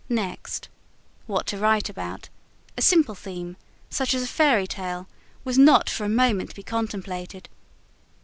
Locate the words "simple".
2.81-3.13